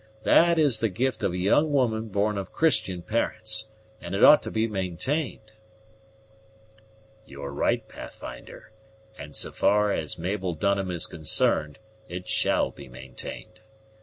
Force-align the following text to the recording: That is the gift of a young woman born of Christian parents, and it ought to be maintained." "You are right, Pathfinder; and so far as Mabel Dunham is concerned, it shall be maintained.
That 0.23 0.57
is 0.57 0.79
the 0.79 0.89
gift 0.89 1.23
of 1.23 1.31
a 1.31 1.37
young 1.37 1.71
woman 1.71 2.07
born 2.07 2.35
of 2.39 2.51
Christian 2.51 3.03
parents, 3.03 3.67
and 4.01 4.15
it 4.15 4.23
ought 4.23 4.41
to 4.41 4.49
be 4.49 4.67
maintained." 4.67 5.51
"You 7.23 7.43
are 7.43 7.53
right, 7.53 7.87
Pathfinder; 7.87 8.71
and 9.19 9.35
so 9.35 9.51
far 9.51 9.91
as 9.93 10.17
Mabel 10.17 10.55
Dunham 10.55 10.89
is 10.89 11.05
concerned, 11.05 11.77
it 12.09 12.27
shall 12.27 12.71
be 12.71 12.87
maintained. 12.89 13.59